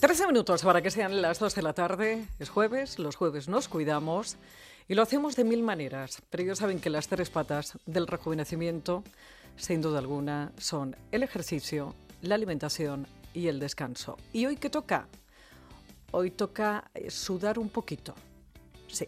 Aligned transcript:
13 0.00 0.28
minutos 0.28 0.62
para 0.62 0.80
que 0.80 0.90
sean 0.90 1.20
las 1.20 1.38
2 1.40 1.54
de 1.54 1.60
la 1.60 1.74
tarde. 1.74 2.26
Es 2.38 2.48
jueves, 2.48 2.98
los 2.98 3.16
jueves 3.16 3.48
nos 3.48 3.68
cuidamos 3.68 4.38
y 4.88 4.94
lo 4.94 5.02
hacemos 5.02 5.36
de 5.36 5.44
mil 5.44 5.62
maneras. 5.62 6.22
Pero 6.30 6.42
ellos 6.42 6.58
saben 6.58 6.80
que 6.80 6.88
las 6.88 7.06
tres 7.06 7.28
patas 7.28 7.78
del 7.84 8.06
rejuvenecimiento, 8.06 9.04
sin 9.56 9.82
duda 9.82 9.98
alguna, 9.98 10.52
son 10.56 10.96
el 11.12 11.22
ejercicio, 11.22 11.94
la 12.22 12.36
alimentación 12.36 13.06
y 13.34 13.48
el 13.48 13.60
descanso. 13.60 14.16
¿Y 14.32 14.46
hoy 14.46 14.56
qué 14.56 14.70
toca? 14.70 15.06
Hoy 16.12 16.30
toca 16.30 16.90
eh, 16.94 17.10
sudar 17.10 17.58
un 17.58 17.68
poquito. 17.68 18.14
Sí. 18.88 19.06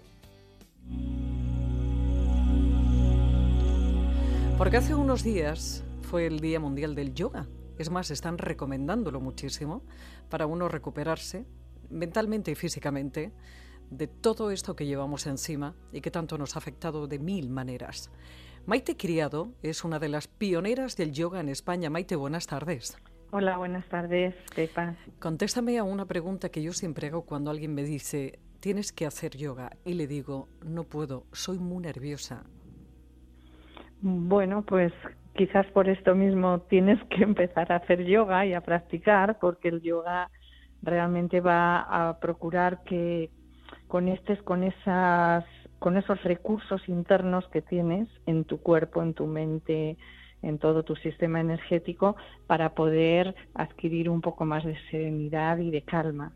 Porque 4.59 4.77
hace 4.77 4.95
unos 4.95 5.23
días 5.23 5.83
fue 6.03 6.27
el 6.27 6.39
Día 6.41 6.61
Mundial 6.61 6.95
del 6.95 7.15
Yoga. 7.15 7.47
Es 7.79 7.91
más, 7.91 8.11
están 8.11 8.39
recomendándolo 8.39 9.21
muchísimo 9.21 9.83
para 10.29 10.47
uno 10.47 10.69
recuperarse 10.69 11.47
mentalmente 11.91 12.51
y 12.51 12.55
físicamente 12.55 13.33
de 13.91 14.07
todo 14.07 14.51
esto 14.51 14.75
que 14.75 14.87
llevamos 14.87 15.27
encima 15.27 15.75
y 15.93 16.01
que 16.01 16.11
tanto 16.11 16.39
nos 16.39 16.57
ha 16.57 16.59
afectado 16.59 17.07
de 17.07 17.19
mil 17.19 17.51
maneras. 17.51 18.11
Maite 18.65 18.97
Criado 18.97 19.53
es 19.63 19.85
una 19.85 19.99
de 19.99 20.09
las 20.09 20.29
pioneras 20.29 20.97
del 20.97 21.13
yoga 21.13 21.41
en 21.41 21.49
España. 21.49 21.91
Maite, 21.91 22.17
buenas 22.17 22.47
tardes. 22.47 22.97
Hola, 23.33 23.57
buenas 23.57 23.89
tardes, 23.89 24.35
Pepa. 24.55 24.97
Contéstame 25.19 25.79
a 25.79 25.85
una 25.85 26.07
pregunta 26.07 26.51
que 26.51 26.63
yo 26.63 26.73
siempre 26.73 27.09
hago 27.09 27.23
cuando 27.23 27.51
alguien 27.51 27.75
me 27.75 27.83
dice, 27.83 28.39
tienes 28.61 28.93
que 28.93 29.07
hacer 29.07 29.37
yoga, 29.37 29.77
y 29.85 29.95
le 29.95 30.07
digo, 30.07 30.49
no 30.65 30.85
puedo, 30.85 31.27
soy 31.33 31.59
muy 31.59 31.83
nerviosa. 31.83 32.45
Bueno, 34.03 34.63
pues 34.63 34.93
quizás 35.35 35.65
por 35.69 35.89
esto 35.89 36.15
mismo 36.15 36.61
tienes 36.63 37.03
que 37.05 37.23
empezar 37.23 37.73
a 37.73 37.77
hacer 37.77 38.05
yoga 38.05 38.45
y 38.45 38.53
a 38.53 38.61
practicar, 38.61 39.39
porque 39.39 39.69
el 39.69 39.81
yoga 39.81 40.29
realmente 40.83 41.41
va 41.41 41.81
a 41.81 42.19
procurar 42.19 42.83
que 42.83 43.31
conectes 43.87 44.43
con 44.43 44.65
esas 44.65 45.45
con 45.79 45.97
esos 45.97 46.23
recursos 46.23 46.81
internos 46.89 47.49
que 47.49 47.61
tienes 47.61 48.09
en 48.27 48.45
tu 48.45 48.59
cuerpo, 48.59 49.03
en 49.03 49.15
tu 49.15 49.27
mente, 49.27 49.97
en 50.41 50.59
todo 50.59 50.85
tu 50.85 50.95
sistema 50.95 51.41
energético 51.41 52.15
para 52.47 52.75
poder 52.75 53.35
adquirir 53.55 54.09
un 54.09 54.21
poco 54.21 54.45
más 54.45 54.65
de 54.65 54.77
serenidad 54.91 55.59
y 55.59 55.73
de 55.73 55.83
calma. 55.83 56.33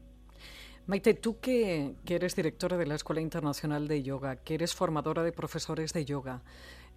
Maite, 0.87 1.15
tú 1.15 1.41
que, 1.41 1.97
eres 2.09 2.37
directora 2.37 2.77
de 2.77 2.87
la 2.87 2.95
Escuela 2.95 3.21
Internacional 3.21 3.89
de 3.89 4.05
Yoga, 4.05 4.37
que 4.37 4.55
eres 4.55 4.73
formadora 4.73 5.25
de 5.25 5.33
profesores 5.33 5.93
de 5.93 6.05
yoga, 6.05 6.43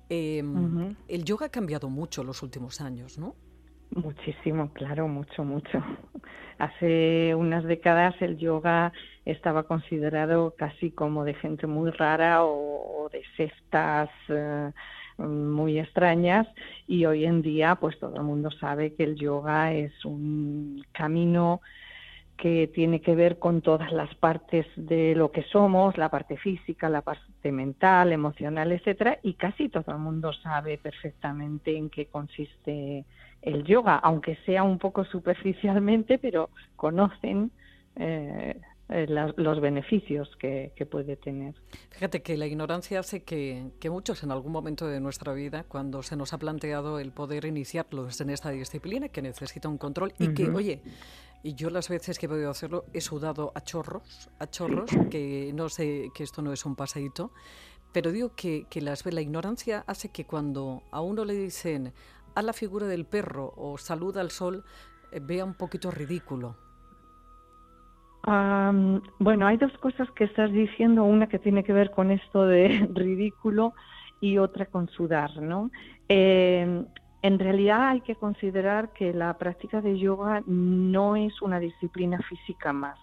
em, 0.10 0.96
el 1.08 1.24
yoga 1.24 1.48
ha 1.48 1.50
cambiado 1.50 1.90
mucho 1.90 2.24
los 2.24 2.44
últimos 2.44 2.82
años, 2.82 3.18
¿no? 3.18 3.36
Muchísimo, 3.92 4.72
claro, 4.74 5.08
mucho, 5.08 5.44
mucho. 5.44 5.84
Hace 6.60 7.34
unas 7.36 7.64
décadas 7.64 8.16
el 8.22 8.38
yoga 8.38 8.92
estaba 9.26 9.64
considerado 9.64 10.56
casi 10.58 10.92
como 10.92 11.24
de 11.24 11.34
gente 11.34 11.68
muy 11.68 11.90
rara 11.92 12.44
o, 12.44 13.10
de 13.12 13.24
sectas 13.38 14.10
eh, 14.28 14.72
muy 15.18 15.80
extrañas 15.80 16.48
y 16.88 17.06
hoy 17.06 17.26
en 17.26 17.42
día 17.42 17.76
pues 17.76 17.98
todo 18.00 18.16
el 18.16 18.24
mundo 18.24 18.52
sabe 18.52 18.94
que 18.94 19.04
el 19.04 19.16
yoga 19.16 19.74
es 19.74 20.06
un 20.06 20.84
camino 20.92 21.62
que 22.42 22.68
tiene 22.68 23.02
que 23.02 23.16
ver 23.16 23.38
con 23.38 23.62
todas 23.62 23.92
las 23.92 24.16
partes 24.16 24.66
de 24.78 25.14
lo 25.14 25.30
que 25.30 25.44
somos, 25.44 25.98
la 25.98 26.10
parte 26.10 26.38
física, 26.38 26.88
la 26.88 27.02
parte 27.02 27.52
mental, 27.52 28.14
emocional, 28.14 28.72
etcétera, 28.72 29.20
y 29.24 29.34
casi 29.34 29.68
todo 29.68 29.92
el 29.92 29.98
mundo 29.98 30.32
sabe 30.32 30.78
perfectamente 30.78 31.76
en 31.76 31.90
qué 31.90 32.06
consiste 32.06 33.04
el 33.42 33.64
yoga, 33.66 33.96
aunque 33.98 34.38
sea 34.46 34.64
un 34.64 34.80
poco 34.80 35.04
superficialmente, 35.04 36.18
pero 36.18 36.50
conocen 36.78 37.52
eh, 37.98 38.58
eh, 38.90 39.06
los 39.08 39.62
beneficios 39.62 40.36
que, 40.40 40.72
puede 40.90 41.16
tener. 41.16 41.54
Fíjate 41.92 42.24
que 42.24 42.38
la 42.38 42.48
ignorancia 42.48 43.00
hace 43.00 43.24
que, 43.24 43.72
muchos 43.86 44.24
en 44.24 44.32
algún 44.32 44.52
momento 44.52 44.88
de 44.88 45.00
nuestra 45.00 45.34
vida, 45.34 45.64
cuando 45.64 46.02
se 46.02 46.16
nos 46.16 46.34
ha 46.34 46.40
planteado 46.40 47.00
el 47.00 47.12
poder 47.12 47.46
iniciarlos 47.46 48.20
en 48.20 48.32
esta 48.32 48.50
disciplina, 48.50 49.10
que 49.10 49.22
necesita 49.22 49.70
un 49.70 49.78
control 49.78 50.14
y 50.18 50.34
que, 50.34 50.50
oye, 50.50 50.82
y 51.44 51.54
yo 51.54 51.70
las 51.70 51.88
veces 51.88 52.18
que 52.18 52.26
he 52.26 52.30
podido 52.30 52.50
hacerlo 52.50 52.86
he 52.92 53.02
sudado 53.02 53.52
a 53.54 53.62
chorros, 53.62 54.30
a 54.40 54.48
chorros, 54.50 54.90
que 55.12 55.52
no 55.54 55.70
sé 55.70 56.10
que 56.16 56.24
esto 56.24 56.42
no 56.42 56.52
es 56.52 56.66
un 56.66 56.76
paseíto, 56.76 57.32
pero 57.94 58.12
digo 58.12 58.34
que, 58.36 58.66
que 58.70 58.82
las, 58.82 59.06
la 59.06 59.22
ignorancia 59.22 59.84
hace 59.86 60.10
que 60.10 60.26
cuando 60.26 60.82
a 60.92 61.02
uno 61.02 61.26
le 61.26 61.34
dicen 61.34 61.94
a 62.34 62.42
la 62.42 62.54
figura 62.54 62.88
del 62.88 63.06
perro 63.06 63.54
o 63.56 63.78
saluda 63.78 64.22
al 64.22 64.32
sol, 64.32 64.64
eh, 65.12 65.20
vea 65.22 65.46
un 65.46 65.54
poquito 65.54 65.92
ridículo. 65.92 66.69
Bueno, 68.24 69.48
hay 69.48 69.58
dos 69.58 69.76
cosas 69.80 70.10
que 70.12 70.26
estás 70.26 70.52
diciendo, 70.52 71.04
una 71.04 71.28
que 71.28 71.40
tiene 71.40 71.64
que 71.64 71.74
ver 71.74 71.92
con 71.92 72.12
esto 72.12 72.46
de 72.46 72.88
ridículo 72.94 73.74
y 74.22 74.38
otra 74.38 74.66
con 74.66 74.88
sudar, 74.90 75.42
¿no? 75.42 75.72
Eh, 76.10 76.84
en 77.22 77.40
realidad 77.40 77.90
hay 77.90 78.02
que 78.02 78.16
considerar 78.16 78.94
que 78.94 79.14
la 79.14 79.38
práctica 79.38 79.82
de 79.82 79.98
yoga 79.98 80.42
no 80.46 81.16
es 81.16 81.42
una 81.42 81.60
disciplina 81.60 82.20
física 82.30 82.72
más. 82.72 82.98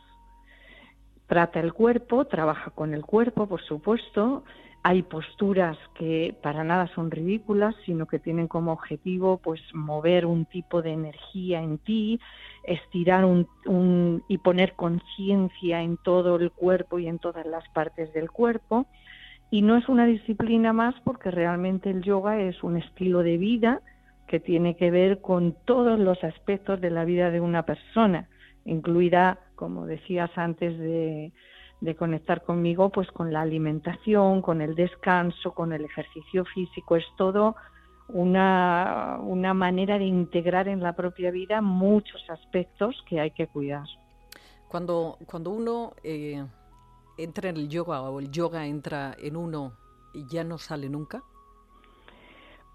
Trata 1.26 1.60
el 1.60 1.72
cuerpo, 1.72 2.26
trabaja 2.26 2.70
con 2.70 2.94
el 2.94 3.04
cuerpo, 3.04 3.47
por 3.47 3.62
supuesto, 3.62 4.44
hay 4.88 5.03
posturas 5.03 5.76
que 5.94 6.37
para 6.44 6.62
nada 6.62 6.87
son 6.94 7.10
ridículas, 7.10 7.75
sino 7.84 8.06
que 8.06 8.20
tienen 8.20 8.47
como 8.47 8.70
objetivo 8.72 9.38
pues 9.38 9.60
mover 9.75 10.26
un 10.26 10.44
tipo 10.44 10.81
de 10.81 10.92
energía 10.92 11.60
en 11.60 11.78
ti, 11.78 12.20
estirar 12.62 13.25
un, 13.25 14.22
y 14.28 14.38
poner 14.38 14.75
conciencia 14.75 15.82
en 15.82 15.97
todo 15.97 16.36
el 16.36 16.53
cuerpo 16.53 17.00
y 17.00 17.09
en 17.09 17.19
todas 17.19 17.44
las 17.47 17.69
partes 17.70 18.12
del 18.12 18.31
cuerpo. 18.31 18.86
Y 19.50 19.62
no 19.62 19.76
es 19.76 19.88
una 19.88 20.06
disciplina 20.06 20.72
más 20.72 20.94
porque 21.03 21.32
realmente 21.32 21.91
el 21.91 22.03
yoga 22.03 22.41
es 22.41 22.62
un 22.62 22.76
estilo 22.76 23.25
de 23.25 23.38
vida 23.38 23.81
que 24.28 24.38
tiene 24.38 24.76
que 24.76 24.92
ver 24.92 25.20
con 25.20 25.56
todos 25.65 25.98
los 25.98 26.22
aspectos 26.22 26.81
de 26.81 26.91
la 26.91 27.04
vida 27.04 27.32
de 27.32 27.41
una 27.41 27.65
persona, 27.65 28.28
incluida, 28.65 29.41
como 29.56 29.86
decías 29.86 30.30
antes 30.36 30.78
de 30.78 31.32
conectar 31.96 32.44
conmigo, 32.44 32.90
pues 32.90 33.10
con 33.10 33.32
la 33.32 33.40
alimentación, 33.40 34.42
con 34.42 34.60
el 34.60 34.74
descanso, 34.74 35.52
con 35.52 35.72
el 35.72 35.84
ejercicio 35.84 36.44
físico, 36.44 36.96
es 36.96 37.04
todo 37.16 37.56
una, 38.08 39.18
una 39.20 39.54
manera 39.54 39.98
de 39.98 40.04
integrar 40.04 40.68
en 40.68 40.80
la 40.82 40.94
propia 40.94 41.30
vida 41.30 41.60
muchos 41.60 42.22
aspectos 42.28 42.94
que 43.08 43.20
hay 43.20 43.32
que 43.32 43.48
cuidar. 43.48 43.86
Cuando, 44.68 45.18
cuando 45.26 45.50
uno 45.50 45.92
eh, 46.02 46.44
entra 47.16 47.50
en 47.50 47.56
el 47.56 47.68
yoga 47.68 48.02
o 48.02 48.20
el 48.20 48.30
yoga 48.30 48.66
entra 48.66 49.14
en 49.18 49.36
uno 49.36 49.72
y 50.12 50.26
ya 50.26 50.44
no 50.44 50.58
sale 50.58 50.88
nunca. 50.88 51.22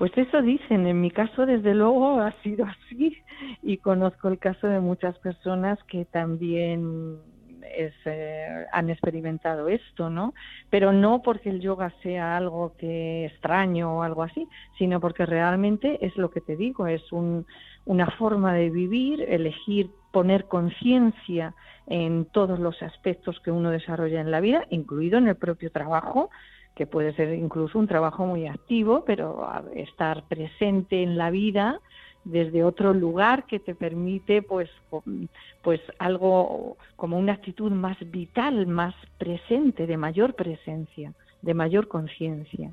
Pues 0.01 0.17
eso 0.17 0.41
dicen, 0.41 0.88
en 0.88 1.00
mi 1.00 1.12
caso 1.12 1.45
desde 1.45 1.75
luego 1.75 2.22
ha 2.22 2.31
sido 2.41 2.66
así 2.89 3.16
y 3.62 3.78
conozco 3.78 4.29
el 4.29 4.39
caso 4.39 4.66
de 4.66 4.79
muchas 4.79 5.16
personas 5.19 5.78
que 5.84 6.06
también 6.06 7.19
eh, 7.62 8.66
han 8.72 8.90
experimentado 8.90 9.69
esto, 9.69 10.09
¿no? 10.09 10.34
Pero 10.72 10.91
no 10.91 11.22
porque 11.22 11.51
el 11.51 11.61
yoga 11.61 11.94
sea 12.01 12.35
algo 12.35 12.73
que 12.79 13.25
extraño 13.28 14.00
o 14.00 14.01
algo 14.01 14.23
así, 14.23 14.47
sino 14.79 15.00
porque 15.00 15.28
realmente 15.28 16.03
es 16.03 16.17
lo 16.17 16.31
que 16.31 16.41
te 16.41 16.56
digo, 16.56 16.88
es 16.88 17.03
una 17.11 18.07
forma 18.17 18.56
de 18.56 18.72
vivir, 18.72 19.22
elegir 19.22 19.91
poner 20.11 20.45
conciencia 20.45 21.53
en 21.88 22.25
todos 22.25 22.59
los 22.59 22.81
aspectos 22.81 23.39
que 23.39 23.51
uno 23.51 23.72
desarrolla 23.72 24.22
en 24.22 24.31
la 24.31 24.39
vida, 24.39 24.66
incluido 24.69 25.17
en 25.17 25.27
el 25.27 25.35
propio 25.35 25.72
trabajo, 25.72 26.29
que 26.75 26.88
puede 26.88 27.13
ser 27.13 27.33
incluso 27.33 27.79
un 27.79 27.88
trabajo 27.88 28.25
muy 28.25 28.47
activo, 28.47 29.03
pero 29.05 29.47
estar 29.75 30.23
presente 30.23 31.03
en 31.03 31.17
la 31.17 31.29
vida 31.29 31.79
desde 32.23 32.63
otro 32.63 32.94
lugar 32.94 33.45
que 33.45 33.59
te 33.59 33.73
permite 33.73 34.41
pues 34.41 34.69
pues 35.63 35.81
algo 35.97 36.78
como 36.96 37.17
una 37.17 37.34
actitud 37.34 37.72
más 37.72 37.97
vital, 38.11 38.67
más 38.67 38.96
presente, 39.17 39.87
de 39.87 39.97
mayor 39.97 40.35
presencia, 40.35 41.13
de 41.41 41.53
mayor 41.53 41.87
conciencia. 41.87 42.72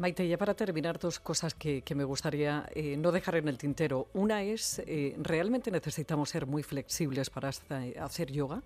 Maite, 0.00 0.26
ya 0.26 0.38
para 0.38 0.54
terminar, 0.54 0.98
dos 0.98 1.20
cosas 1.20 1.52
que, 1.52 1.82
me 1.94 2.04
gustaría 2.04 2.64
eh, 2.74 2.96
no 2.96 3.12
dejar 3.12 3.34
en 3.34 3.48
el 3.48 3.58
tintero. 3.58 4.06
Una 4.14 4.42
es, 4.42 4.82
eh, 4.86 5.14
¿realmente 5.18 5.70
necesitamos 5.70 6.30
ser 6.30 6.46
muy 6.46 6.62
flexibles 6.62 7.28
para 7.28 7.50
hacer 7.50 8.32
yoga? 8.32 8.62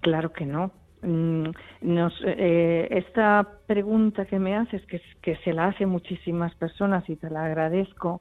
Claro 0.00 0.32
que 0.32 0.44
no. 0.44 0.72
Mm, 1.02 1.50
nos, 1.82 2.12
eh, 2.26 2.88
esta 2.90 3.46
pregunta 3.68 4.24
que 4.24 4.40
me 4.40 4.56
haces, 4.56 4.84
que, 4.86 5.00
que 5.22 5.36
se 5.44 5.52
la 5.52 5.66
hace 5.66 5.86
muchísimas 5.86 6.52
personas 6.56 7.08
y 7.08 7.14
te 7.14 7.30
la 7.30 7.44
agradezco, 7.44 8.20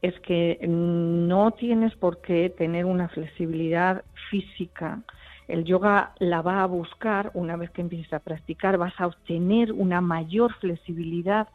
es 0.00 0.18
que 0.20 0.58
no 0.66 1.50
tienes 1.50 1.94
por 1.96 2.22
qué 2.22 2.48
tener 2.48 2.86
una 2.86 3.10
flexibilidad 3.10 4.02
física. 4.30 5.02
El 5.48 5.64
yoga 5.64 6.12
la 6.18 6.42
va 6.42 6.62
a 6.62 6.66
buscar 6.66 7.30
una 7.34 7.56
vez 7.56 7.70
que 7.70 7.82
empieces 7.82 8.12
a 8.12 8.20
practicar, 8.20 8.78
vas 8.78 8.94
a 8.98 9.06
obtener 9.06 9.72
una 9.72 10.00
mayor 10.00 10.54
flexibilidad 10.54 11.48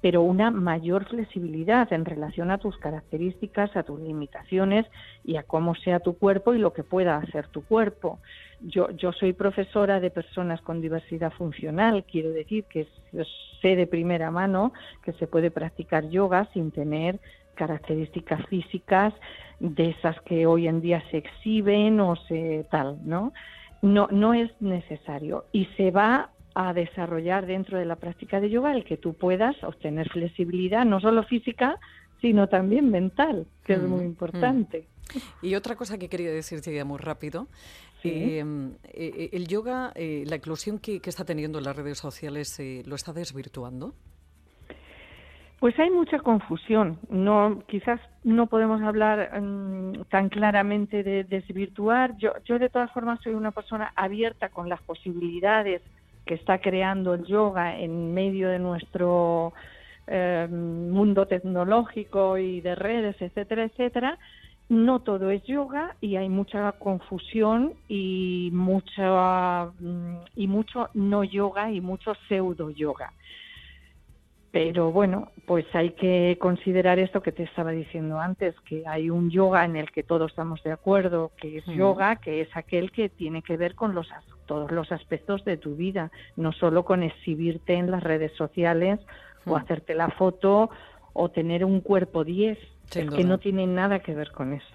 pero 0.00 0.22
una 0.22 0.50
mayor 0.50 1.08
flexibilidad 1.08 1.92
en 1.92 2.04
relación 2.04 2.50
a 2.50 2.58
tus 2.58 2.76
características, 2.78 3.76
a 3.76 3.82
tus 3.82 3.98
limitaciones 4.00 4.86
y 5.24 5.36
a 5.36 5.42
cómo 5.42 5.74
sea 5.74 6.00
tu 6.00 6.18
cuerpo 6.18 6.54
y 6.54 6.58
lo 6.58 6.72
que 6.72 6.84
pueda 6.84 7.16
hacer 7.16 7.48
tu 7.48 7.64
cuerpo. 7.64 8.20
Yo, 8.60 8.90
yo 8.90 9.12
soy 9.12 9.32
profesora 9.32 10.00
de 10.00 10.10
personas 10.10 10.60
con 10.60 10.80
diversidad 10.80 11.32
funcional, 11.32 12.04
quiero 12.04 12.30
decir 12.30 12.64
que 12.64 12.86
sé 13.60 13.74
de 13.74 13.86
primera 13.86 14.30
mano 14.30 14.72
que 15.02 15.12
se 15.14 15.26
puede 15.26 15.50
practicar 15.50 16.08
yoga 16.08 16.48
sin 16.52 16.70
tener 16.70 17.18
características 17.56 18.46
físicas 18.46 19.12
de 19.58 19.90
esas 19.90 20.20
que 20.22 20.46
hoy 20.46 20.68
en 20.68 20.80
día 20.80 21.02
se 21.10 21.18
exhiben 21.18 21.98
o 22.00 22.14
se 22.28 22.66
tal, 22.70 22.98
¿no? 23.04 23.32
No, 23.82 24.08
no 24.10 24.34
es 24.34 24.50
necesario 24.60 25.46
y 25.52 25.66
se 25.76 25.90
va 25.90 26.30
a 26.54 26.72
desarrollar 26.72 27.46
dentro 27.46 27.78
de 27.78 27.84
la 27.84 27.96
práctica 27.96 28.40
de 28.40 28.48
yoga 28.48 28.72
el 28.72 28.84
que 28.84 28.96
tú 28.96 29.12
puedas 29.14 29.62
obtener 29.62 30.08
flexibilidad, 30.08 30.86
no 30.86 31.00
solo 31.00 31.22
física, 31.24 31.78
sino 32.22 32.48
también 32.48 32.90
mental, 32.90 33.46
que 33.64 33.74
es 33.74 33.82
muy 33.82 34.04
mm, 34.04 34.06
importante. 34.06 34.88
Mm. 35.42 35.46
Y 35.46 35.54
otra 35.54 35.76
cosa 35.76 35.98
que 35.98 36.08
quería 36.08 36.32
decirte 36.32 36.74
ya 36.74 36.84
muy 36.84 36.98
rápido, 36.98 37.48
em, 38.02 38.72
eh, 38.84 39.12
eh, 39.16 39.30
el 39.32 39.46
yoga, 39.48 39.92
eh, 39.94 40.24
la 40.26 40.36
eclosión 40.36 40.78
que, 40.78 41.00
está 41.04 41.24
teniendo 41.24 41.58
en 41.58 41.64
las 41.64 41.76
redes 41.76 41.98
sociales, 41.98 42.58
¿lo 42.86 42.94
está 42.94 43.12
desvirtuando? 43.12 43.94
Pues 45.66 45.76
hay 45.80 45.90
mucha 45.90 46.20
confusión. 46.20 46.96
No, 47.10 47.60
quizás 47.66 48.00
no 48.22 48.46
podemos 48.46 48.80
hablar 48.82 49.42
mm, 49.42 50.02
tan 50.08 50.28
claramente 50.28 51.02
de 51.02 51.24
desvirtuar. 51.24 52.16
Yo, 52.18 52.34
yo 52.44 52.60
de 52.60 52.68
todas 52.68 52.92
formas 52.92 53.18
soy 53.20 53.34
una 53.34 53.50
persona 53.50 53.92
abierta 53.96 54.48
con 54.50 54.68
las 54.68 54.80
posibilidades 54.82 55.82
que 56.24 56.34
está 56.34 56.60
creando 56.60 57.14
el 57.14 57.24
yoga 57.24 57.80
en 57.80 58.14
medio 58.14 58.48
de 58.48 58.60
nuestro 58.60 59.54
eh, 60.06 60.46
mundo 60.48 61.26
tecnológico 61.26 62.38
y 62.38 62.60
de 62.60 62.76
redes, 62.76 63.20
etcétera, 63.20 63.64
etcétera, 63.64 64.18
no 64.68 65.00
todo 65.00 65.32
es 65.32 65.42
yoga 65.46 65.96
y 66.00 66.14
hay 66.14 66.28
mucha 66.28 66.70
confusión 66.78 67.72
y 67.88 68.50
mucha 68.52 69.72
mm, 69.80 70.18
y 70.36 70.46
mucho 70.46 70.90
no 70.94 71.24
yoga 71.24 71.72
y 71.72 71.80
mucho 71.80 72.14
pseudo 72.28 72.70
yoga. 72.70 73.12
Pero 74.56 74.90
bueno, 74.90 75.32
pues 75.44 75.66
hay 75.74 75.90
que 75.90 76.38
considerar 76.40 76.98
esto 76.98 77.20
que 77.20 77.30
te 77.30 77.42
estaba 77.42 77.72
diciendo 77.72 78.18
antes, 78.18 78.54
que 78.66 78.84
hay 78.86 79.10
un 79.10 79.28
yoga 79.28 79.66
en 79.66 79.76
el 79.76 79.90
que 79.90 80.02
todos 80.02 80.30
estamos 80.30 80.62
de 80.62 80.72
acuerdo, 80.72 81.30
que 81.38 81.58
es 81.58 81.66
yoga, 81.66 82.16
que 82.16 82.40
es 82.40 82.48
aquel 82.54 82.90
que 82.90 83.10
tiene 83.10 83.42
que 83.42 83.58
ver 83.58 83.74
con 83.74 83.94
los 83.94 84.08
todos 84.46 84.70
los 84.70 84.90
aspectos 84.92 85.44
de 85.44 85.58
tu 85.58 85.76
vida, 85.76 86.10
no 86.36 86.52
solo 86.52 86.86
con 86.86 87.02
exhibirte 87.02 87.74
en 87.74 87.90
las 87.90 88.02
redes 88.02 88.32
sociales 88.32 88.98
o 89.44 89.58
hacerte 89.58 89.94
la 89.94 90.08
foto 90.08 90.70
o 91.12 91.28
tener 91.30 91.62
un 91.62 91.82
cuerpo 91.82 92.24
10, 92.24 92.56
es 92.56 93.10
que 93.10 93.24
no 93.24 93.36
tiene 93.36 93.66
nada 93.66 93.98
que 93.98 94.14
ver 94.14 94.32
con 94.32 94.54
eso. 94.54 94.74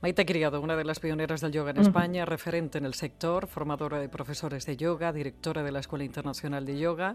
Maite 0.00 0.26
Criado, 0.26 0.60
una 0.60 0.74
de 0.74 0.82
las 0.82 0.98
pioneras 0.98 1.42
del 1.42 1.52
yoga 1.52 1.70
en 1.70 1.78
España, 1.78 2.24
referente 2.24 2.78
en 2.78 2.86
el 2.86 2.94
sector, 2.94 3.46
formadora 3.46 4.00
de 4.00 4.08
profesores 4.08 4.66
de 4.66 4.76
yoga, 4.76 5.12
directora 5.12 5.62
de 5.62 5.70
la 5.70 5.78
Escuela 5.78 6.02
Internacional 6.02 6.66
de 6.66 6.76
Yoga. 6.76 7.14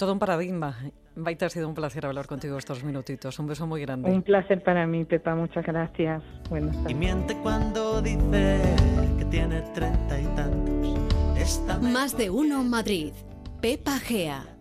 Todo 0.00 0.14
un 0.14 0.18
paradigma. 0.18 0.78
Baita, 1.14 1.44
ha 1.44 1.50
sido 1.50 1.68
un 1.68 1.74
placer 1.74 2.06
hablar 2.06 2.26
contigo 2.26 2.56
estos 2.56 2.82
minutitos. 2.82 3.38
Un 3.38 3.46
beso 3.48 3.66
muy 3.66 3.82
grande. 3.82 4.10
Un 4.10 4.22
placer 4.22 4.62
para 4.62 4.86
mí, 4.86 5.04
Pepa. 5.04 5.34
Muchas 5.34 5.62
gracias. 5.66 6.22
Buenas 6.48 6.74
tardes. 6.74 6.90
Y 6.90 6.94
miente 6.94 7.36
cuando 7.42 8.00
dice 8.00 8.62
que 9.18 9.26
tiene 9.26 9.60
treinta 9.74 10.18
y 10.18 10.24
tantos. 10.34 11.60
Más 11.82 12.16
de 12.16 12.30
uno 12.30 12.64
Madrid. 12.64 13.12
Pepa 13.60 13.98
Gea. 13.98 14.56